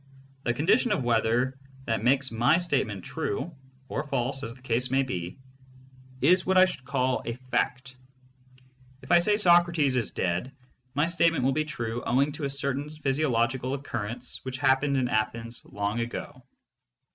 [0.45, 3.55] The condition of weather that makes my statement true
[3.87, 5.37] (or false as the case may be),
[6.21, 7.95] is what I should call a "fact."
[9.03, 10.53] If I say "Socrates is dead,"
[10.95, 15.07] my statement will be true owing to a certain physiological oc currence which happened in
[15.07, 16.41] Athens long ago.